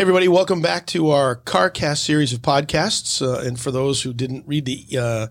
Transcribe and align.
everybody, 0.00 0.28
welcome 0.28 0.62
back 0.62 0.86
to 0.86 1.10
our 1.10 1.36
CarCast 1.36 1.98
series 1.98 2.32
of 2.32 2.40
podcasts. 2.40 3.20
Uh, 3.20 3.46
and 3.46 3.60
for 3.60 3.70
those 3.70 4.00
who 4.00 4.14
didn't 4.14 4.46
read 4.46 4.64
the 4.64 4.86
uh, 4.98 5.26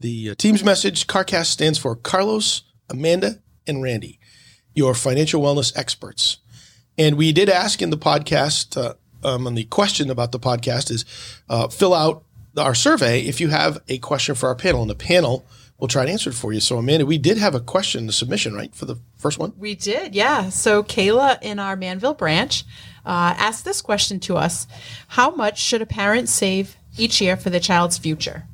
the 0.00 0.34
team's 0.36 0.64
message, 0.64 1.06
CarCast 1.06 1.44
stands 1.44 1.78
for 1.78 1.94
Carlos, 1.94 2.62
Amanda, 2.88 3.42
and 3.66 3.82
Randy, 3.82 4.18
your 4.74 4.94
financial 4.94 5.42
wellness 5.42 5.76
experts. 5.76 6.38
And 6.96 7.18
we 7.18 7.32
did 7.32 7.50
ask 7.50 7.82
in 7.82 7.90
the 7.90 7.98
podcast, 7.98 8.78
uh, 8.78 8.94
um, 9.28 9.46
on 9.46 9.56
the 9.56 9.64
question 9.64 10.08
about 10.08 10.32
the 10.32 10.40
podcast 10.40 10.90
is 10.90 11.04
uh, 11.50 11.68
fill 11.68 11.92
out 11.92 12.24
our 12.56 12.74
survey 12.74 13.20
if 13.20 13.42
you 13.42 13.50
have 13.50 13.78
a 13.88 13.98
question 13.98 14.34
for 14.34 14.48
our 14.48 14.54
panel. 14.54 14.80
And 14.80 14.90
the 14.90 14.94
panel 14.94 15.44
will 15.78 15.88
try 15.88 16.06
to 16.06 16.10
answer 16.10 16.30
it 16.30 16.34
for 16.34 16.50
you. 16.50 16.60
So, 16.60 16.78
Amanda, 16.78 17.04
we 17.04 17.18
did 17.18 17.36
have 17.36 17.54
a 17.54 17.60
question, 17.60 18.06
the 18.06 18.12
submission, 18.12 18.54
right, 18.54 18.74
for 18.74 18.86
the 18.86 18.96
first 19.18 19.38
one? 19.38 19.52
We 19.58 19.74
did, 19.74 20.14
yeah. 20.14 20.48
So, 20.48 20.82
Kayla 20.82 21.42
in 21.42 21.58
our 21.58 21.76
Manville 21.76 22.14
branch 22.14 22.64
uh, 23.04 23.34
asked 23.36 23.64
this 23.64 23.82
question 23.82 24.20
to 24.20 24.36
us 24.36 24.66
How 25.08 25.30
much 25.30 25.60
should 25.60 25.82
a 25.82 25.86
parent 25.86 26.28
save 26.28 26.76
each 26.96 27.20
year 27.20 27.36
for 27.36 27.50
their 27.50 27.60
child's 27.60 27.98
future? 27.98 28.44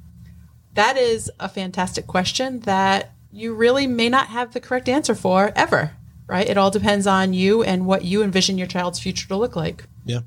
That 0.75 0.97
is 0.97 1.31
a 1.41 1.49
fantastic 1.49 2.07
question 2.07 2.61
that 2.61 3.13
you 3.33 3.55
really 3.55 3.87
may 3.87 4.09
not 4.09 4.29
have 4.29 4.53
the 4.53 4.61
correct 4.61 4.89
answer 4.89 5.15
for 5.15 5.53
ever, 5.57 5.93
right? 6.27 6.49
It 6.49 6.57
all 6.57 6.71
depends 6.71 7.07
on 7.07 7.33
you 7.33 7.63
and 7.63 7.87
what 7.87 8.05
you 8.05 8.23
envision 8.23 8.59
your 8.59 8.67
child's 8.67 9.01
future 9.01 9.29
to 9.29 9.37
look 9.37 9.57
like. 9.57 9.85
Yeah. 10.05 10.21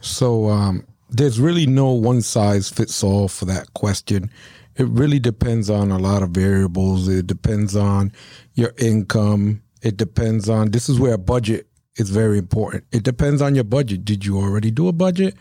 So, 0.00 0.48
um, 0.48 0.86
there's 1.08 1.40
really 1.40 1.66
no 1.66 1.90
one 1.90 2.22
size 2.22 2.68
fits 2.68 3.02
all 3.02 3.28
for 3.28 3.44
that 3.46 3.72
question. 3.74 4.30
It 4.76 4.86
really 4.88 5.18
depends 5.18 5.70
on 5.70 5.90
a 5.90 5.98
lot 5.98 6.22
of 6.22 6.30
variables. 6.30 7.08
It 7.08 7.26
depends 7.26 7.74
on 7.74 8.12
your 8.54 8.72
income. 8.76 9.62
It 9.82 9.96
depends 9.96 10.48
on 10.48 10.70
this 10.70 10.88
is 10.88 10.98
where 10.98 11.14
a 11.14 11.18
budget 11.18 11.66
is 11.96 12.10
very 12.10 12.38
important. 12.38 12.84
It 12.92 13.02
depends 13.02 13.42
on 13.42 13.54
your 13.54 13.64
budget. 13.64 14.04
Did 14.04 14.24
you 14.24 14.38
already 14.38 14.70
do 14.70 14.88
a 14.88 14.92
budget? 14.92 15.34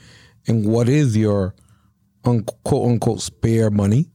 And 0.47 0.67
what 0.67 0.89
is 0.89 1.15
your 1.15 1.55
quote 2.23 2.89
unquote 2.89 3.21
spare 3.21 3.69
money? 3.69 4.09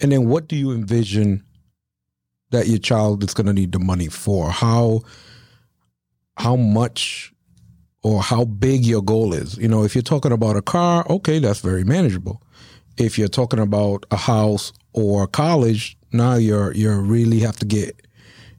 And 0.00 0.12
then 0.12 0.28
what 0.28 0.48
do 0.48 0.56
you 0.56 0.72
envision 0.72 1.44
that 2.50 2.66
your 2.66 2.78
child 2.78 3.22
is 3.22 3.34
going 3.34 3.46
to 3.46 3.52
need 3.52 3.72
the 3.72 3.78
money 3.78 4.08
for? 4.08 4.50
How 4.50 5.02
how 6.36 6.54
much 6.56 7.32
or 8.02 8.22
how 8.22 8.44
big 8.44 8.84
your 8.84 9.02
goal 9.02 9.32
is. 9.32 9.58
You 9.58 9.68
know, 9.68 9.84
if 9.84 9.94
you're 9.94 10.02
talking 10.02 10.32
about 10.32 10.56
a 10.56 10.62
car, 10.62 11.04
okay, 11.10 11.38
that's 11.38 11.60
very 11.60 11.84
manageable. 11.84 12.42
If 12.96 13.18
you're 13.18 13.28
talking 13.28 13.58
about 13.58 14.06
a 14.10 14.16
house 14.16 14.72
or 14.92 15.26
college, 15.26 15.96
now 16.12 16.34
you're 16.34 16.72
you're 16.74 17.00
really 17.00 17.40
have 17.40 17.56
to 17.56 17.66
get 17.66 18.00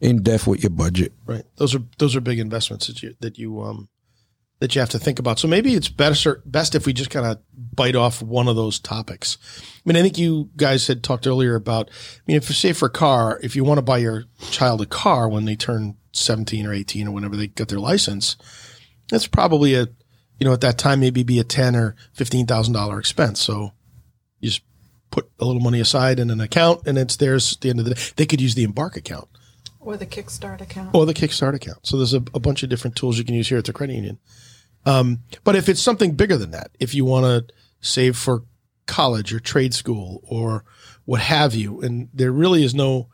in 0.02 0.24
depth 0.24 0.48
with 0.48 0.64
your 0.64 0.70
budget. 0.70 1.14
Right. 1.26 1.44
Those 1.58 1.76
are 1.76 1.84
those 1.98 2.16
are 2.16 2.22
big 2.22 2.40
investments 2.40 2.88
that 2.88 3.04
you 3.04 3.16
that 3.20 3.38
you 3.38 3.62
um 3.62 3.90
that 4.60 4.76
you 4.76 4.82
have 4.82 4.90
to 4.90 5.00
think 5.00 5.20
about. 5.20 5.40
So 5.40 5.48
maybe 5.48 5.74
it's 5.74 5.88
better 5.88 6.42
best 6.46 6.76
if 6.76 6.86
we 6.86 6.94
just 6.94 7.10
kind 7.10 7.26
of 7.26 7.40
bite 7.56 7.96
off 7.96 8.22
one 8.22 8.48
of 8.48 8.56
those 8.56 8.80
topics. 8.80 9.38
I 9.78 9.82
mean, 9.86 9.96
I 9.96 10.02
think 10.02 10.18
you 10.18 10.50
guys 10.58 10.88
had 10.88 11.04
talked 11.04 11.28
earlier 11.28 11.56
about. 11.56 11.90
I 11.90 12.22
mean, 12.28 12.38
if 12.38 12.50
you 12.50 12.56
say 12.56 12.74
for 12.74 12.88
a 12.88 12.92
car, 12.92 13.40
if 13.42 13.56
you 13.56 13.64
want 13.64 13.78
to 13.78 13.84
buy 13.84 14.00
your 14.00 14.26
child 14.52 14.82
a 14.82 14.86
car 14.86 15.30
when 15.30 15.46
they 15.46 15.56
turn 15.56 15.98
seventeen 16.12 16.66
or 16.66 16.74
eighteen 16.74 17.08
or 17.08 17.12
whenever 17.12 17.36
they 17.36 17.48
get 17.48 17.70
their 17.70 17.80
license, 17.80 18.36
that's 19.10 19.28
probably 19.28 19.76
a 19.76 19.88
you 20.40 20.46
know 20.46 20.54
at 20.54 20.62
that 20.62 20.78
time 20.78 21.00
maybe 21.00 21.24
be 21.24 21.40
a 21.40 21.44
ten 21.44 21.76
or 21.76 21.96
fifteen 22.14 22.46
thousand 22.46 22.74
dollar 22.74 23.00
expense. 23.00 23.40
So 23.40 23.72
you 24.40 24.50
just 24.50 24.64
put 25.12 25.30
a 25.40 25.46
little 25.46 25.62
money 25.62 25.80
aside 25.80 26.20
in 26.20 26.30
an 26.30 26.42
account, 26.42 26.86
and 26.86 26.98
it's 26.98 27.16
theirs 27.16 27.54
at 27.54 27.62
the 27.62 27.70
end 27.70 27.80
of 27.80 27.86
the 27.86 27.96
day. 27.96 28.02
They 28.18 28.26
could 28.26 28.42
use 28.42 28.56
the 28.56 28.64
Embark 28.64 28.98
account 28.98 29.30
or 29.90 29.98
the 29.98 30.06
Kickstart 30.06 30.62
account. 30.62 30.94
Or 30.94 31.08
the 31.08 31.16
Kickstart 31.16 31.56
account. 31.56 31.80
So 31.82 31.98
there's 31.98 32.14
a, 32.14 32.24
a 32.36 32.40
bunch 32.40 32.62
of 32.62 32.70
different 32.70 32.96
tools 32.96 33.18
you 33.18 33.24
can 33.24 33.34
use 33.34 33.50
here 33.50 33.58
at 33.58 33.66
the 33.66 33.74
credit 33.74 33.96
union. 33.96 34.20
Um, 34.86 35.22
but 35.44 35.56
if 35.56 35.68
it's 35.68 35.82
something 35.82 36.12
bigger 36.12 36.38
than 36.38 36.52
that, 36.52 36.70
if 36.80 36.94
you 36.94 37.06
want 37.06 37.26
to 37.26 37.54
save 37.82 38.16
for 38.16 38.44
college 38.86 39.34
or 39.34 39.40
trade 39.40 39.74
school 39.74 40.22
or 40.30 40.64
what 41.06 41.22
have 41.22 41.56
you, 41.56 41.82
and 41.82 42.08
there 42.14 42.32
really 42.32 42.64
is 42.64 42.76
no 42.76 43.08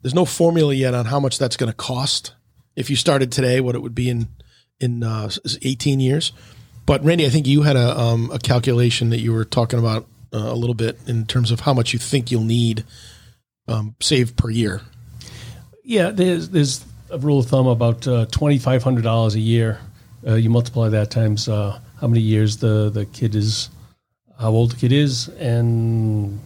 there's 0.00 0.14
no 0.14 0.24
formula 0.24 0.72
yet 0.72 0.94
on 0.94 1.04
how 1.06 1.20
much 1.20 1.38
that's 1.38 1.56
going 1.56 1.70
to 1.70 1.76
cost. 1.76 2.34
If 2.74 2.88
you 2.88 2.96
started 2.96 3.30
today, 3.30 3.60
what 3.60 3.74
it 3.74 3.82
would 3.82 3.94
be 3.94 4.08
in 4.08 4.28
in 4.80 5.02
uh, 5.02 5.28
18 5.60 6.00
years. 6.00 6.32
But 6.86 7.04
Randy, 7.04 7.26
I 7.26 7.28
think 7.28 7.46
you 7.46 7.62
had 7.62 7.76
a 7.76 8.00
um, 8.00 8.30
a 8.32 8.38
calculation 8.38 9.10
that 9.10 9.20
you 9.20 9.34
were 9.34 9.44
talking 9.44 9.78
about 9.78 10.06
uh, 10.32 10.38
a 10.38 10.54
little 10.54 10.74
bit 10.74 10.98
in 11.06 11.26
terms 11.26 11.50
of 11.50 11.60
how 11.60 11.74
much 11.74 11.92
you 11.92 11.98
think 11.98 12.30
you'll 12.30 12.44
need 12.44 12.84
um, 13.66 13.94
save 14.00 14.36
per 14.36 14.48
year. 14.48 14.80
Yeah, 15.88 16.10
there's 16.10 16.50
there's 16.50 16.84
a 17.10 17.16
rule 17.16 17.38
of 17.38 17.46
thumb 17.46 17.66
about 17.66 18.06
uh, 18.06 18.26
twenty 18.26 18.58
five 18.58 18.82
hundred 18.82 19.04
dollars 19.04 19.34
a 19.34 19.40
year. 19.40 19.80
Uh, 20.26 20.34
you 20.34 20.50
multiply 20.50 20.90
that 20.90 21.10
times 21.10 21.48
uh, 21.48 21.80
how 21.98 22.06
many 22.06 22.20
years 22.20 22.58
the 22.58 22.90
the 22.90 23.06
kid 23.06 23.34
is, 23.34 23.70
how 24.38 24.50
old 24.50 24.72
the 24.72 24.76
kid 24.76 24.92
is, 24.92 25.28
and 25.38 26.38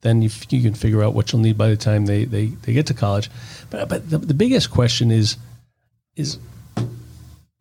then 0.00 0.20
you, 0.20 0.30
you 0.48 0.62
can 0.62 0.74
figure 0.74 1.04
out 1.04 1.14
what 1.14 1.30
you'll 1.30 1.42
need 1.42 1.56
by 1.56 1.68
the 1.68 1.76
time 1.76 2.06
they, 2.06 2.24
they, 2.24 2.46
they 2.46 2.72
get 2.72 2.86
to 2.86 2.94
college. 2.94 3.30
But 3.70 3.88
but 3.88 4.10
the, 4.10 4.18
the 4.18 4.34
biggest 4.34 4.68
question 4.68 5.12
is 5.12 5.36
is 6.16 6.38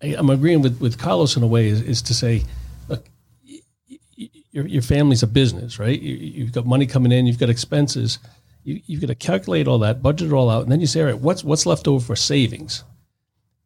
I'm 0.01 0.31
agreeing 0.31 0.63
with, 0.63 0.81
with 0.81 0.97
Carlos 0.97 1.37
in 1.37 1.43
a 1.43 1.47
way 1.47 1.67
is, 1.67 1.81
is 1.81 2.01
to 2.01 2.15
say, 2.15 2.45
look, 2.89 3.05
your 4.51 4.65
your 4.65 4.81
family's 4.81 5.21
a 5.21 5.27
business, 5.27 5.77
right? 5.77 6.01
You, 6.01 6.15
you've 6.15 6.51
got 6.51 6.65
money 6.65 6.87
coming 6.87 7.11
in, 7.11 7.27
you've 7.27 7.37
got 7.37 7.51
expenses 7.51 8.17
you, 8.63 8.81
you've 8.85 9.01
got 9.01 9.07
to 9.07 9.15
calculate 9.15 9.67
all 9.67 9.79
that, 9.79 10.01
budget 10.01 10.29
it 10.29 10.33
all 10.33 10.49
out, 10.49 10.63
and 10.63 10.71
then 10.71 10.79
you 10.79 10.87
say, 10.87 11.01
all 11.01 11.07
right, 11.07 11.19
what's 11.19 11.43
what's 11.43 11.65
left 11.65 11.87
over 11.87 12.03
for 12.03 12.15
savings? 12.15 12.83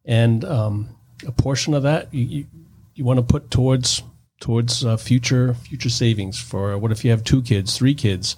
And 0.04 0.44
um, 0.44 0.96
a 1.26 1.32
portion 1.32 1.74
of 1.74 1.82
that 1.82 2.12
you, 2.12 2.24
you, 2.24 2.46
you 2.94 3.04
want 3.04 3.18
to 3.18 3.22
put 3.22 3.50
towards 3.50 4.02
towards 4.40 4.84
uh, 4.84 4.96
future 4.96 5.54
future 5.54 5.88
savings 5.88 6.40
for 6.40 6.76
what 6.78 6.92
if 6.92 7.04
you 7.04 7.10
have 7.10 7.24
two 7.24 7.42
kids, 7.42 7.76
three 7.76 7.94
kids? 7.94 8.36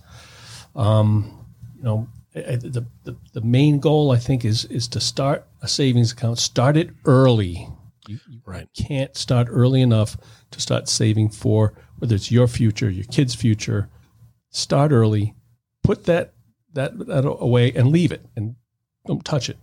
Um, 0.75 1.47
you 1.77 1.83
know, 1.83 2.09
the, 2.33 2.87
the 3.05 3.17
the 3.33 3.41
main 3.41 3.81
goal 3.81 4.11
I 4.11 4.19
think 4.19 4.45
is 4.45 4.65
is 4.67 4.89
to 4.89 5.01
start 5.01 5.47
a 5.63 5.69
savings 5.69 6.13
account. 6.13 6.39
Start 6.39 6.77
it 6.77 6.91
early. 7.05 7.69
You, 8.09 8.19
you 8.29 8.41
right. 8.45 8.69
can't 8.75 9.17
start 9.17 9.47
early 9.51 9.83
enough 9.83 10.17
to 10.51 10.61
start 10.61 10.89
saving 10.89 11.31
for 11.31 11.75
whether 11.99 12.15
it's 12.15 12.33
your 12.33 12.49
future, 12.49 12.91
your 12.91 13.05
kid's 13.05 13.35
future. 13.35 13.89
Start 14.51 14.91
early. 14.91 15.35
Put 15.85 16.07
that 16.07 16.33
that, 16.75 17.07
that 17.07 17.25
away 17.25 17.73
and 17.73 17.89
leave 17.89 18.13
it 18.13 18.25
and 18.37 18.57
don't 19.07 19.25
touch 19.25 19.49
it. 19.49 19.59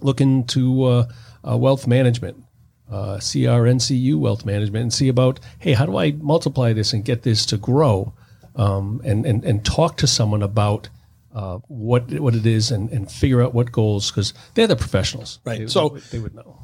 Look 0.00 0.20
into 0.20 0.84
uh, 0.84 1.06
uh, 1.46 1.56
wealth 1.56 1.86
management, 1.86 2.42
uh, 2.90 3.16
CRNCU 3.16 4.18
wealth 4.18 4.44
management, 4.44 4.82
and 4.82 4.92
see 4.92 5.08
about 5.08 5.40
hey, 5.58 5.72
how 5.72 5.86
do 5.86 5.96
I 5.96 6.12
multiply 6.12 6.72
this 6.72 6.92
and 6.92 7.04
get 7.04 7.22
this 7.22 7.44
to 7.46 7.56
grow? 7.56 8.14
Um, 8.56 9.00
and, 9.04 9.24
and 9.26 9.44
and 9.44 9.64
talk 9.64 9.96
to 9.98 10.06
someone 10.06 10.42
about 10.42 10.88
uh, 11.34 11.58
what 11.68 12.10
what 12.20 12.34
it 12.34 12.46
is 12.46 12.70
and, 12.70 12.90
and 12.90 13.10
figure 13.10 13.42
out 13.42 13.54
what 13.54 13.70
goals 13.70 14.10
because 14.10 14.34
they're 14.54 14.66
the 14.66 14.76
professionals. 14.76 15.38
Right. 15.44 15.60
They, 15.60 15.66
so 15.66 15.88
they 15.88 15.94
would, 15.94 16.02
they 16.04 16.18
would 16.18 16.34
know. 16.34 16.58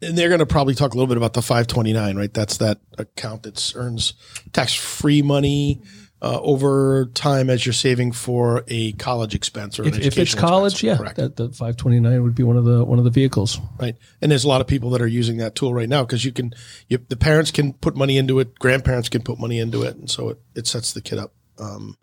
And 0.00 0.16
they're 0.16 0.28
going 0.28 0.38
to 0.38 0.46
probably 0.46 0.74
talk 0.74 0.94
a 0.94 0.96
little 0.96 1.08
bit 1.08 1.16
about 1.16 1.34
the 1.34 1.42
529, 1.42 2.16
right? 2.16 2.32
That's 2.32 2.58
that 2.58 2.78
account 2.96 3.42
that 3.42 3.72
earns 3.74 4.14
tax 4.52 4.72
free 4.72 5.22
money. 5.22 5.82
Uh, 6.20 6.36
over 6.42 7.06
time 7.14 7.48
as 7.48 7.64
you're 7.64 7.72
saving 7.72 8.10
for 8.10 8.64
a 8.66 8.90
college 8.94 9.36
expense 9.36 9.78
or 9.78 9.86
if, 9.86 10.00
if 10.00 10.18
it's 10.18 10.34
college, 10.34 10.72
expense. 10.72 10.82
yeah, 10.82 10.96
Correct. 10.96 11.16
that 11.16 11.36
the 11.36 11.44
529 11.44 12.22
would 12.24 12.34
be 12.34 12.42
one 12.42 12.56
of 12.56 12.64
the 12.64 12.84
one 12.84 12.98
of 12.98 13.04
the 13.04 13.10
vehicles, 13.10 13.60
right? 13.78 13.94
And 14.20 14.32
there's 14.32 14.42
a 14.42 14.48
lot 14.48 14.60
of 14.60 14.66
people 14.66 14.90
that 14.90 15.00
are 15.00 15.06
using 15.06 15.36
that 15.36 15.54
tool 15.54 15.72
right 15.72 15.88
now 15.88 16.02
because 16.02 16.24
you 16.24 16.32
can, 16.32 16.54
you, 16.88 16.98
the 17.08 17.14
parents 17.14 17.52
can 17.52 17.72
put 17.72 17.94
money 17.94 18.18
into 18.18 18.40
it, 18.40 18.58
grandparents 18.58 19.08
can 19.08 19.22
put 19.22 19.38
money 19.38 19.60
into 19.60 19.82
it, 19.82 19.94
and 19.94 20.10
so 20.10 20.30
it, 20.30 20.40
it 20.56 20.66
sets 20.66 20.92
the 20.92 21.00
kid 21.00 21.20
up 21.20 21.34
um, 21.60 21.96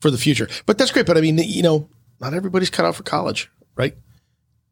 for 0.00 0.10
the 0.10 0.16
future. 0.16 0.48
But 0.64 0.78
that's 0.78 0.90
great. 0.90 1.04
But 1.04 1.18
I 1.18 1.20
mean, 1.20 1.36
you 1.36 1.62
know, 1.62 1.90
not 2.20 2.32
everybody's 2.32 2.70
cut 2.70 2.86
out 2.86 2.96
for 2.96 3.02
college, 3.02 3.50
right? 3.76 3.94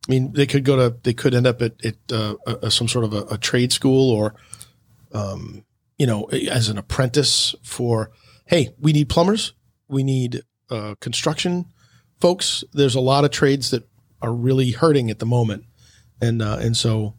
I 0.08 0.10
mean, 0.10 0.32
they 0.32 0.46
could 0.46 0.64
go 0.64 0.76
to, 0.76 0.96
they 1.02 1.12
could 1.12 1.34
end 1.34 1.46
up 1.46 1.62
at, 1.62 1.84
at 1.84 1.96
uh, 2.10 2.36
a, 2.46 2.70
some 2.70 2.88
sort 2.88 3.04
of 3.04 3.12
a, 3.12 3.34
a 3.34 3.38
trade 3.38 3.72
school 3.72 4.10
or, 4.10 4.34
um, 5.12 5.64
you 5.98 6.06
know, 6.06 6.24
as 6.24 6.68
an 6.68 6.78
apprentice 6.78 7.54
for 7.62 8.10
hey, 8.46 8.70
we 8.78 8.92
need 8.92 9.08
plumbers, 9.08 9.52
we 9.88 10.02
need 10.02 10.42
uh, 10.70 10.94
construction 11.00 11.66
folks. 12.20 12.64
There's 12.72 12.94
a 12.94 13.00
lot 13.00 13.24
of 13.24 13.30
trades 13.30 13.70
that 13.70 13.88
are 14.22 14.32
really 14.32 14.70
hurting 14.70 15.10
at 15.10 15.18
the 15.18 15.26
moment, 15.26 15.64
and 16.20 16.42
uh, 16.42 16.58
and 16.60 16.76
so 16.76 17.14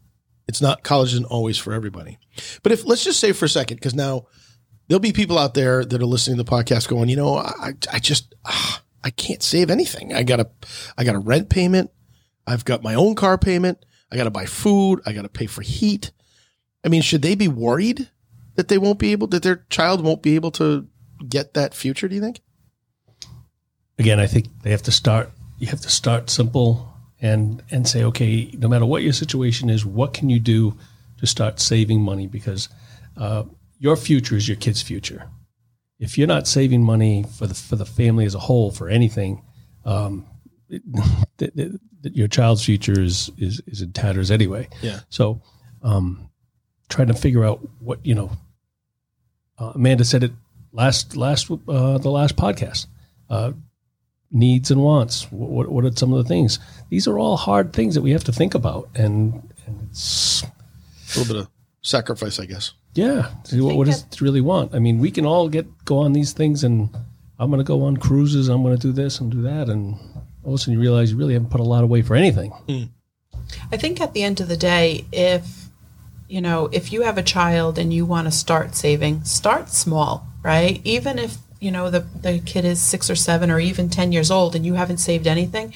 it's 0.47 0.61
not 0.61 0.83
college 0.83 1.13
isn't 1.13 1.25
always 1.25 1.57
for 1.57 1.73
everybody. 1.73 2.17
But 2.63 2.71
if 2.71 2.85
let's 2.85 3.03
just 3.03 3.19
say 3.19 3.31
for 3.31 3.45
a 3.45 3.49
second, 3.49 3.77
because 3.77 3.95
now 3.95 4.25
there'll 4.87 4.99
be 4.99 5.13
people 5.13 5.37
out 5.37 5.53
there 5.53 5.85
that 5.85 6.01
are 6.01 6.05
listening 6.05 6.37
to 6.37 6.43
the 6.43 6.49
podcast 6.49 6.87
going, 6.87 7.09
you 7.09 7.15
know, 7.15 7.37
I 7.37 7.73
I 7.91 7.99
just 7.99 8.33
ah, 8.45 8.81
I 9.03 9.09
can't 9.11 9.43
save 9.43 9.69
anything. 9.69 10.13
I 10.13 10.23
got 10.23 10.39
a 10.39 10.49
I 10.97 11.03
got 11.03 11.15
a 11.15 11.19
rent 11.19 11.49
payment. 11.49 11.91
I've 12.45 12.65
got 12.65 12.83
my 12.83 12.95
own 12.95 13.15
car 13.15 13.37
payment. 13.37 13.85
I 14.11 14.15
got 14.15 14.23
to 14.23 14.31
buy 14.31 14.45
food. 14.45 15.01
I 15.05 15.11
got 15.11 15.23
to 15.23 15.29
pay 15.29 15.47
for 15.47 15.61
heat. 15.61 16.11
I 16.85 16.87
mean, 16.87 17.01
should 17.01 17.21
they 17.21 17.35
be 17.35 17.49
worried 17.49 18.09
that 18.55 18.69
they 18.69 18.77
won't 18.77 18.99
be 18.99 19.11
able 19.11 19.27
that 19.27 19.43
their 19.43 19.65
child 19.69 20.01
won't 20.01 20.23
be 20.23 20.35
able 20.35 20.51
to 20.51 20.87
get 21.27 21.53
that 21.53 21.73
future? 21.73 22.07
Do 22.07 22.15
you 22.15 22.21
think? 22.21 22.41
Again, 23.99 24.19
I 24.19 24.27
think 24.27 24.47
they 24.63 24.71
have 24.71 24.83
to 24.83 24.91
start. 24.91 25.31
You 25.57 25.67
have 25.67 25.81
to 25.81 25.89
start 25.89 26.29
simple 26.29 26.93
and 27.21 27.63
and 27.71 27.87
say, 27.87 28.03
okay, 28.03 28.51
no 28.57 28.67
matter 28.67 28.85
what 28.85 29.03
your 29.03 29.13
situation 29.13 29.69
is, 29.69 29.85
what 29.85 30.13
can 30.13 30.29
you 30.29 30.39
do 30.39 30.77
to 31.17 31.27
start 31.27 31.59
saving 31.59 32.01
money 32.01 32.27
because 32.27 32.69
uh, 33.17 33.43
your 33.79 33.95
future 33.95 34.35
is 34.35 34.47
your 34.47 34.57
kid's 34.57 34.81
future. 34.81 35.27
If 35.99 36.17
you're 36.17 36.27
not 36.27 36.47
saving 36.47 36.83
money 36.83 37.25
for 37.37 37.47
the 37.47 37.55
for 37.55 37.75
the 37.75 37.85
family 37.85 38.25
as 38.25 38.35
a 38.35 38.39
whole 38.39 38.71
for 38.71 38.87
anything, 38.87 39.43
um, 39.83 40.27
it, 40.69 40.83
th- 41.37 41.53
th- 41.55 41.71
your 42.03 42.27
child's 42.27 42.63
future 42.63 42.99
is, 42.99 43.31
is 43.37 43.61
is 43.65 43.81
in 43.81 43.93
tatters 43.93 44.29
anyway. 44.29 44.69
Yeah. 44.81 44.99
So, 45.09 45.41
um, 45.81 46.29
trying 46.89 47.07
to 47.07 47.15
figure 47.15 47.43
out 47.43 47.67
what 47.79 48.05
you 48.05 48.13
know. 48.13 48.31
Uh, 49.59 49.71
Amanda 49.73 50.05
said 50.05 50.23
it 50.23 50.31
last 50.71 51.15
last 51.15 51.49
uh, 51.51 51.97
the 51.97 52.09
last 52.11 52.35
podcast. 52.35 52.87
Uh, 53.29 53.51
needs 54.31 54.71
and 54.71 54.81
wants. 54.81 55.23
What 55.31 55.69
what 55.69 55.85
are 55.85 55.91
some 55.95 56.11
of 56.13 56.21
the 56.23 56.27
things? 56.27 56.59
These 56.89 57.07
are 57.07 57.17
all 57.17 57.37
hard 57.37 57.73
things 57.73 57.95
that 57.95 58.01
we 58.01 58.11
have 58.11 58.23
to 58.25 58.31
think 58.31 58.55
about, 58.55 58.89
and, 58.95 59.33
and 59.65 59.87
it's 59.89 60.43
A 60.43 61.19
little 61.19 61.33
bit 61.33 61.41
of 61.43 61.49
sacrifice, 61.81 62.39
I 62.39 62.45
guess. 62.45 62.73
yeah. 62.93 63.29
See, 63.45 63.61
what, 63.61 63.75
what 63.77 63.87
does 63.87 64.03
it 64.03 64.19
really 64.21 64.41
want? 64.41 64.75
I 64.75 64.79
mean, 64.79 64.99
we 64.99 65.11
can 65.11 65.25
all 65.25 65.47
get 65.49 65.65
go 65.85 65.99
on 65.99 66.13
these 66.13 66.33
things, 66.33 66.63
and 66.63 66.89
I'm 67.39 67.49
going 67.49 67.59
to 67.59 67.67
go 67.67 67.83
on 67.83 67.97
cruises. 67.97 68.49
I'm 68.49 68.63
going 68.63 68.75
to 68.77 68.81
do 68.81 68.91
this 68.91 69.19
and 69.21 69.31
do 69.31 69.41
that, 69.43 69.69
and 69.69 69.93
all 70.43 70.53
of 70.53 70.55
a 70.55 70.57
sudden 70.57 70.73
you 70.73 70.79
realize 70.79 71.11
you 71.11 71.17
really 71.17 71.33
haven't 71.33 71.49
put 71.49 71.61
a 71.61 71.63
lot 71.63 71.83
away 71.83 72.01
for 72.01 72.15
anything. 72.15 72.51
I 73.71 73.77
think 73.77 74.01
at 74.01 74.13
the 74.13 74.23
end 74.23 74.41
of 74.41 74.47
the 74.49 74.57
day, 74.57 75.05
if 75.11 75.69
you 76.27 76.41
know, 76.41 76.67
if 76.73 76.91
you 76.91 77.03
have 77.03 77.17
a 77.17 77.23
child 77.23 77.77
and 77.79 77.93
you 77.93 78.05
want 78.05 78.27
to 78.27 78.31
start 78.31 78.75
saving, 78.75 79.23
start 79.23 79.69
small, 79.69 80.27
right? 80.47 80.79
Even 80.85 81.19
if 81.19 81.37
you 81.59 81.71
know 81.71 81.89
the 81.89 81.99
the 82.21 82.39
kid 82.39 82.63
is 82.63 82.81
six 82.81 83.09
or 83.09 83.15
seven 83.15 83.51
or 83.51 83.59
even 83.59 83.89
ten 83.89 84.13
years 84.13 84.31
old 84.31 84.55
and 84.55 84.65
you 84.65 84.75
haven't 84.75 84.99
saved 84.99 85.27
anything, 85.27 85.73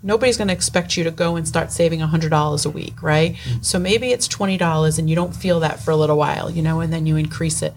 nobody's 0.00 0.36
going 0.36 0.46
to 0.46 0.54
expect 0.54 0.96
you 0.96 1.02
to 1.02 1.10
go 1.10 1.34
and 1.34 1.48
start 1.48 1.72
saving 1.72 1.98
hundred 1.98 2.30
dollars 2.30 2.64
a 2.64 2.70
week, 2.70 3.02
right? 3.02 3.34
Mm-hmm. 3.34 3.62
So 3.62 3.80
maybe 3.80 4.12
it's 4.12 4.28
twenty 4.28 4.56
dollars 4.56 4.96
and 4.96 5.10
you 5.10 5.16
don't 5.16 5.34
feel 5.34 5.58
that 5.60 5.80
for 5.80 5.90
a 5.90 5.96
little 5.96 6.16
while, 6.16 6.48
you 6.48 6.62
know, 6.62 6.78
and 6.78 6.92
then 6.92 7.04
you 7.04 7.16
increase 7.16 7.62
it. 7.62 7.74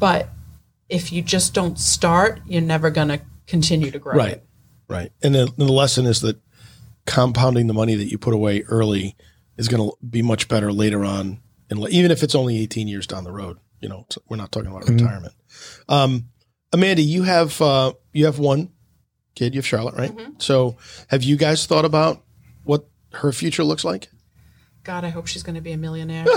But 0.00 0.30
if 0.88 1.12
you 1.12 1.22
just 1.22 1.54
don't 1.54 1.78
start, 1.78 2.40
you're 2.44 2.60
never 2.60 2.90
going 2.90 3.08
to 3.08 3.20
continue 3.46 3.92
to 3.92 3.98
grow. 4.00 4.14
Right. 4.14 4.42
Right. 4.88 5.12
And 5.22 5.34
the, 5.34 5.52
the 5.56 5.72
lesson 5.72 6.06
is 6.06 6.20
that 6.22 6.40
compounding 7.06 7.68
the 7.68 7.74
money 7.74 7.94
that 7.94 8.10
you 8.10 8.18
put 8.18 8.34
away 8.34 8.62
early 8.62 9.16
is 9.56 9.68
going 9.68 9.88
to 9.88 9.96
be 10.04 10.22
much 10.22 10.48
better 10.48 10.72
later 10.72 11.04
on. 11.04 11.40
And 11.70 11.88
even 11.88 12.10
if 12.10 12.22
it's 12.22 12.34
only 12.34 12.58
18 12.58 12.88
years 12.88 13.06
down 13.06 13.24
the 13.24 13.32
road, 13.32 13.58
you 13.84 13.88
know, 13.90 14.00
it's- 14.08 14.18
we're 14.28 14.36
not 14.38 14.50
talking 14.50 14.70
about 14.70 14.88
retirement. 14.88 15.34
Um, 15.88 16.30
Amanda, 16.72 17.02
you 17.02 17.22
have, 17.22 17.60
uh, 17.60 17.92
you 18.12 18.24
have 18.24 18.38
one 18.40 18.70
kid, 19.36 19.54
you 19.54 19.58
have 19.58 19.66
Charlotte, 19.66 19.94
right? 19.94 20.12
So 20.38 20.76
have 21.08 21.22
you 21.22 21.36
guys 21.36 21.66
thought 21.66 21.84
about 21.84 22.24
what 22.64 22.88
her 23.12 23.30
future 23.32 23.62
looks 23.62 23.84
like? 23.84 24.08
God, 24.84 25.04
I 25.04 25.08
hope 25.10 25.26
she's 25.26 25.42
going 25.42 25.54
to 25.54 25.60
be 25.60 25.72
a 25.72 25.76
millionaire. 25.76 26.24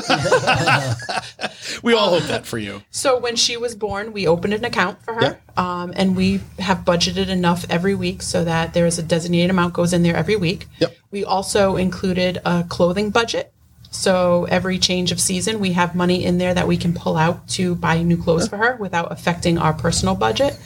We 1.84 1.94
all 1.94 2.10
hope 2.18 2.24
that 2.30 2.46
for 2.46 2.58
you. 2.58 2.82
So 2.92 3.20
when 3.20 3.36
she 3.36 3.58
was 3.58 3.76
born, 3.76 4.14
we 4.14 4.26
opened 4.26 4.54
an 4.54 4.64
account 4.66 5.04
for 5.04 5.14
her, 5.16 5.22
Yeah. 5.22 5.36
um, 5.58 5.94
and 5.96 6.16
we 6.16 6.40
have 6.60 6.80
budgeted 6.86 7.28
enough 7.28 7.66
every 7.70 7.94
week 7.94 8.22
so 8.22 8.44
that 8.46 8.74
there 8.74 8.86
is 8.86 8.98
a 8.98 9.04
designated 9.04 9.50
amount 9.50 9.74
goes 9.74 9.92
in 9.94 10.02
there 10.02 10.16
every 10.16 10.36
week. 10.38 10.68
Yep. 10.80 10.96
We 11.12 11.24
also 11.26 11.76
included 11.76 12.40
a 12.46 12.64
clothing 12.68 13.10
budget. 13.12 13.54
So 13.92 14.46
every 14.46 14.80
change 14.80 15.12
of 15.12 15.20
season, 15.20 15.60
we 15.60 15.74
have 15.74 15.96
money 15.96 16.24
in 16.24 16.38
there 16.38 16.54
that 16.54 16.68
we 16.68 16.78
can 16.78 16.94
pull 16.94 17.18
out 17.18 17.48
to 17.50 17.76
buy 17.76 18.02
new 18.02 18.18
clothes 18.18 18.48
for 18.48 18.58
her 18.58 18.76
without 18.76 19.12
affecting 19.12 19.58
our 19.58 19.74
personal 19.74 20.16
budget. 20.16 20.60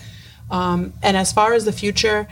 Um, 0.50 0.94
and 1.01 1.15
as 1.15 1.31
far 1.31 1.53
as 1.53 1.65
the 1.65 1.71
future, 1.71 2.27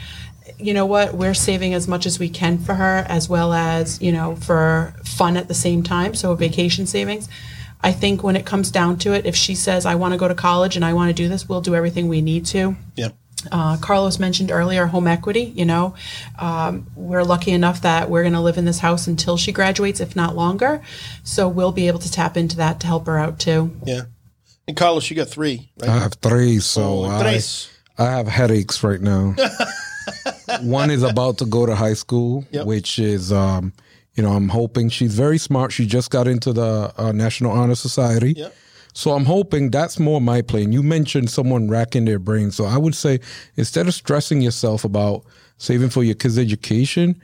you 0.58 0.74
know 0.74 0.86
what? 0.86 1.14
We're 1.14 1.34
saving 1.34 1.74
as 1.74 1.88
much 1.88 2.06
as 2.06 2.20
we 2.20 2.30
can 2.30 2.58
for 2.58 2.74
her, 2.74 3.06
as 3.08 3.30
well 3.30 3.54
as, 3.54 4.02
you 4.02 4.12
know, 4.12 4.36
for 4.36 4.94
fun 5.04 5.38
at 5.38 5.48
the 5.48 5.54
same 5.54 5.84
time. 5.84 6.16
So 6.16 6.36
vacation 6.36 6.86
savings. 6.86 7.30
I 7.82 7.94
think 7.94 8.24
when 8.24 8.36
it 8.36 8.46
comes 8.46 8.72
down 8.72 8.98
to 9.00 9.14
it, 9.14 9.26
if 9.26 9.36
she 9.36 9.56
says, 9.56 9.86
I 9.86 9.96
want 9.96 10.14
to 10.14 10.18
go 10.18 10.28
to 10.28 10.36
college 10.36 10.76
and 10.76 10.84
I 10.84 10.94
want 10.94 11.10
to 11.10 11.14
do 11.14 11.30
this, 11.30 11.48
we'll 11.48 11.62
do 11.62 11.76
everything 11.76 12.10
we 12.10 12.22
need 12.22 12.46
to. 12.48 12.76
Yeah. 12.96 13.10
Uh, 13.52 13.78
Carlos 13.78 14.20
mentioned 14.20 14.52
earlier 14.52 14.86
home 14.88 15.08
equity. 15.08 15.52
You 15.56 15.66
know, 15.66 15.96
um, 16.38 16.88
we're 16.96 17.24
lucky 17.24 17.52
enough 17.52 17.82
that 17.82 18.10
we're 18.10 18.24
going 18.24 18.34
to 18.34 18.42
live 18.42 18.58
in 18.58 18.66
this 18.66 18.80
house 18.80 19.08
until 19.08 19.38
she 19.38 19.52
graduates, 19.52 20.00
if 20.00 20.16
not 20.16 20.36
longer. 20.36 20.82
So 21.24 21.48
we'll 21.48 21.72
be 21.72 21.88
able 21.88 22.00
to 22.00 22.12
tap 22.12 22.36
into 22.38 22.58
that 22.58 22.80
to 22.82 22.88
help 22.88 23.06
her 23.08 23.18
out 23.18 23.40
too. 23.40 23.76
Yeah. 23.86 24.02
And 24.68 24.76
Carlos, 24.78 25.10
you 25.10 25.16
got 25.16 25.30
three, 25.30 25.72
right? 25.82 25.90
I 25.90 26.00
have 26.00 26.14
three, 26.16 26.60
so 26.60 26.82
Oh, 26.84 27.04
I. 27.06 27.40
I 27.98 28.06
have 28.12 28.28
headaches 28.28 28.84
right 28.84 29.02
now. 29.02 29.36
One 30.62 30.90
is 30.92 31.04
about 31.04 31.38
to 31.40 31.46
go 31.46 31.66
to 31.66 31.76
high 31.76 31.94
school, 31.94 32.46
Yep. 32.52 32.66
which 32.66 32.98
is, 33.00 33.32
um, 33.32 33.74
you 34.16 34.24
know, 34.24 34.32
I'm 34.32 34.50
hoping 34.50 34.90
she's 34.90 35.14
very 35.16 35.38
smart. 35.38 35.72
She 35.72 35.86
just 35.86 36.10
got 36.12 36.28
into 36.28 36.52
the 36.54 36.94
uh, 36.98 37.12
National 37.12 37.52
Honor 37.52 37.76
Society. 37.76 38.34
Yep. 38.38 38.56
So 38.94 39.12
I'm 39.12 39.26
hoping 39.26 39.70
that's 39.70 40.00
more 40.00 40.20
my 40.20 40.42
plan. 40.42 40.72
You 40.72 40.84
mentioned 40.84 41.30
someone 41.30 41.70
racking 41.70 42.06
their 42.06 42.20
brain. 42.20 42.52
So 42.52 42.66
I 42.66 42.78
would 42.78 42.96
say 42.96 43.20
instead 43.56 43.88
of 43.88 43.94
stressing 43.94 44.42
yourself 44.42 44.84
about 44.84 45.26
saving 45.58 45.90
for 45.90 46.04
your 46.04 46.16
kids' 46.16 46.38
education, 46.40 47.20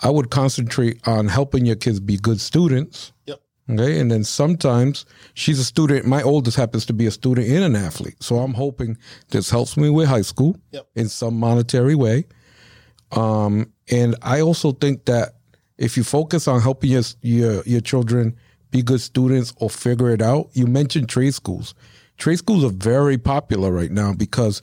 I 0.00 0.10
would 0.10 0.30
concentrate 0.30 1.00
on 1.06 1.28
helping 1.28 1.64
your 1.66 1.76
kids 1.76 2.00
be 2.00 2.16
good 2.16 2.40
students. 2.40 3.12
Yep. 3.26 3.40
Okay. 3.70 3.98
And 3.98 4.10
then 4.10 4.24
sometimes 4.24 5.06
she's 5.32 5.58
a 5.58 5.64
student. 5.64 6.04
My 6.04 6.20
oldest 6.22 6.56
happens 6.56 6.84
to 6.86 6.92
be 6.92 7.06
a 7.06 7.10
student 7.10 7.48
and 7.48 7.64
an 7.64 7.76
athlete. 7.76 8.22
So 8.22 8.38
I'm 8.38 8.52
hoping 8.54 8.98
this 9.30 9.48
helps 9.50 9.76
me 9.76 9.88
with 9.88 10.08
high 10.08 10.22
school 10.22 10.56
Yep. 10.72 10.86
in 10.96 11.08
some 11.08 11.38
monetary 11.38 11.94
way. 11.94 12.26
Um, 13.12 13.72
and 13.90 14.16
I 14.22 14.40
also 14.40 14.72
think 14.72 15.04
that 15.06 15.36
if 15.78 15.96
you 15.96 16.04
focus 16.04 16.46
on 16.48 16.60
helping 16.60 16.90
your, 16.90 17.02
your, 17.22 17.62
your 17.64 17.80
children 17.80 18.36
be 18.74 18.82
good 18.82 19.00
students 19.00 19.54
or 19.58 19.70
figure 19.70 20.10
it 20.10 20.20
out, 20.20 20.48
you 20.52 20.66
mentioned 20.66 21.08
trade 21.08 21.32
schools. 21.32 21.74
Trade 22.18 22.36
schools 22.38 22.64
are 22.64 22.70
very 22.76 23.16
popular 23.16 23.70
right 23.70 23.90
now 23.90 24.12
because 24.12 24.60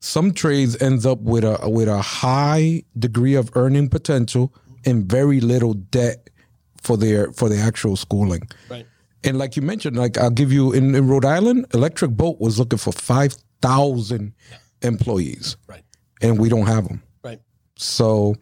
some 0.00 0.32
trades 0.32 0.80
ends 0.82 1.06
up 1.06 1.20
with 1.20 1.42
a 1.44 1.68
with 1.68 1.88
a 1.88 2.02
high 2.02 2.82
degree 2.98 3.34
of 3.34 3.50
earning 3.56 3.88
potential 3.88 4.52
and 4.84 5.04
very 5.06 5.40
little 5.40 5.72
debt 5.74 6.28
for 6.82 6.96
their 6.98 7.32
for 7.32 7.48
the 7.48 7.56
actual 7.58 7.96
schooling. 7.96 8.42
Right. 8.68 8.86
And 9.24 9.38
like 9.38 9.56
you 9.56 9.62
mentioned, 9.62 9.96
like 9.96 10.18
I'll 10.18 10.30
give 10.30 10.52
you 10.52 10.72
in, 10.72 10.94
in 10.94 11.08
Rhode 11.08 11.24
Island, 11.24 11.64
Electric 11.74 12.10
Boat 12.12 12.40
was 12.40 12.58
looking 12.58 12.78
for 12.78 12.92
five 12.92 13.34
thousand 13.62 14.34
employees, 14.82 15.56
Right. 15.66 15.82
and 16.22 16.38
we 16.38 16.48
don't 16.50 16.66
have 16.66 16.88
them. 16.88 17.02
Right. 17.24 17.40
So, 17.76 18.34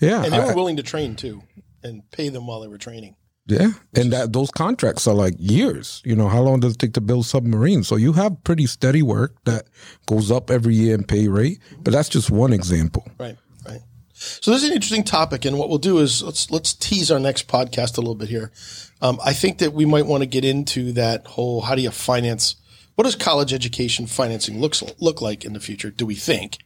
yeah, 0.00 0.22
And 0.24 0.32
they 0.32 0.38
I- 0.38 0.46
were 0.46 0.54
willing 0.54 0.76
to 0.76 0.82
train 0.84 1.14
too 1.16 1.42
and 1.82 2.08
pay 2.12 2.28
them 2.28 2.46
while 2.46 2.60
they 2.60 2.68
were 2.68 2.78
training. 2.78 3.14
Yeah, 3.46 3.70
and 3.94 4.12
that 4.12 4.32
those 4.32 4.50
contracts 4.50 5.06
are 5.06 5.14
like 5.14 5.34
years. 5.38 6.02
You 6.04 6.16
know, 6.16 6.28
how 6.28 6.42
long 6.42 6.60
does 6.60 6.74
it 6.74 6.78
take 6.78 6.94
to 6.94 7.00
build 7.00 7.26
submarines? 7.26 7.86
So 7.86 7.94
you 7.94 8.12
have 8.14 8.42
pretty 8.42 8.66
steady 8.66 9.02
work 9.02 9.36
that 9.44 9.68
goes 10.06 10.32
up 10.32 10.50
every 10.50 10.74
year 10.74 10.96
in 10.96 11.04
pay 11.04 11.28
rate. 11.28 11.60
But 11.80 11.92
that's 11.92 12.08
just 12.08 12.28
one 12.28 12.52
example. 12.52 13.06
Right, 13.18 13.36
right. 13.64 13.82
So 14.14 14.50
this 14.50 14.64
is 14.64 14.70
an 14.70 14.74
interesting 14.74 15.04
topic, 15.04 15.44
and 15.44 15.58
what 15.58 15.68
we'll 15.68 15.78
do 15.78 15.98
is 15.98 16.24
let's 16.24 16.50
let's 16.50 16.74
tease 16.74 17.10
our 17.10 17.20
next 17.20 17.46
podcast 17.46 17.96
a 17.96 18.00
little 18.00 18.16
bit 18.16 18.28
here. 18.28 18.50
Um, 19.00 19.20
I 19.24 19.32
think 19.32 19.58
that 19.58 19.72
we 19.72 19.84
might 19.84 20.06
want 20.06 20.22
to 20.22 20.26
get 20.26 20.44
into 20.44 20.90
that 20.92 21.26
whole 21.26 21.60
how 21.60 21.76
do 21.76 21.82
you 21.82 21.90
finance? 21.92 22.56
What 22.96 23.04
does 23.04 23.14
college 23.14 23.52
education 23.52 24.06
financing 24.06 24.60
looks 24.60 24.82
look 24.98 25.20
like 25.20 25.44
in 25.44 25.52
the 25.52 25.60
future? 25.60 25.90
Do 25.90 26.04
we 26.04 26.16
think? 26.16 26.58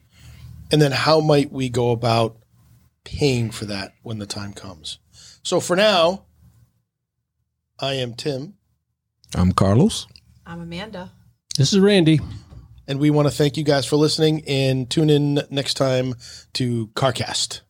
And 0.72 0.80
then 0.80 0.92
how 0.92 1.20
might 1.20 1.52
we 1.52 1.68
go 1.68 1.90
about 1.90 2.38
paying 3.04 3.50
for 3.50 3.66
that 3.66 3.92
when 4.02 4.18
the 4.18 4.26
time 4.26 4.54
comes? 4.54 4.98
So 5.42 5.58
for 5.60 5.74
now, 5.76 6.26
I 7.82 7.94
am 7.94 8.14
Tim, 8.14 8.54
I'm 9.34 9.52
Carlos. 9.52 10.06
I'm 10.44 10.60
Amanda. 10.60 11.12
This 11.56 11.72
is 11.72 11.80
Randy. 11.80 12.20
and 12.86 12.98
we 12.98 13.08
want 13.08 13.26
to 13.26 13.34
thank 13.34 13.56
you 13.56 13.64
guys 13.64 13.86
for 13.86 13.96
listening 13.96 14.42
and 14.46 14.90
tune 14.90 15.08
in 15.08 15.40
next 15.50 15.74
time 15.74 16.14
to 16.54 16.88
CarCast. 16.88 17.60